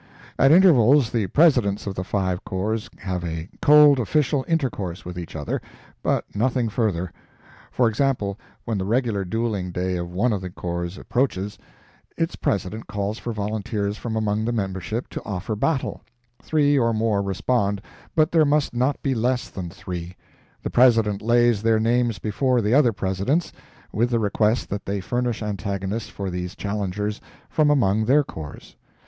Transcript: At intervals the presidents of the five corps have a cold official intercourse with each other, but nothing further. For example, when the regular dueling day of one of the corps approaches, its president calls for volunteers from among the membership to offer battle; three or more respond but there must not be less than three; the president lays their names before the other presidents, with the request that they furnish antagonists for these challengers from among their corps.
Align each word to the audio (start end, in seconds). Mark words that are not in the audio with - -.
At 0.39 0.51
intervals 0.51 1.11
the 1.11 1.27
presidents 1.27 1.85
of 1.85 1.93
the 1.93 2.03
five 2.03 2.43
corps 2.43 2.89
have 3.01 3.23
a 3.23 3.47
cold 3.61 3.99
official 3.99 4.43
intercourse 4.47 5.05
with 5.05 5.15
each 5.15 5.35
other, 5.35 5.61
but 6.01 6.25
nothing 6.35 6.69
further. 6.69 7.11
For 7.71 7.87
example, 7.87 8.39
when 8.65 8.79
the 8.79 8.85
regular 8.85 9.23
dueling 9.23 9.69
day 9.69 9.97
of 9.97 10.09
one 10.11 10.33
of 10.33 10.41
the 10.41 10.49
corps 10.49 10.97
approaches, 10.97 11.59
its 12.17 12.35
president 12.35 12.87
calls 12.87 13.19
for 13.19 13.31
volunteers 13.31 13.95
from 13.97 14.15
among 14.15 14.43
the 14.45 14.51
membership 14.51 15.07
to 15.09 15.23
offer 15.23 15.55
battle; 15.55 16.01
three 16.41 16.79
or 16.79 16.95
more 16.95 17.21
respond 17.21 17.79
but 18.15 18.31
there 18.31 18.43
must 18.43 18.73
not 18.73 19.03
be 19.03 19.13
less 19.13 19.49
than 19.49 19.69
three; 19.69 20.15
the 20.63 20.71
president 20.71 21.21
lays 21.21 21.61
their 21.61 21.79
names 21.79 22.17
before 22.17 22.59
the 22.59 22.73
other 22.73 22.91
presidents, 22.91 23.53
with 23.93 24.09
the 24.09 24.17
request 24.19 24.67
that 24.71 24.87
they 24.87 24.99
furnish 24.99 25.43
antagonists 25.43 26.09
for 26.09 26.31
these 26.31 26.55
challengers 26.55 27.21
from 27.51 27.69
among 27.69 28.05
their 28.05 28.23
corps. 28.23 28.75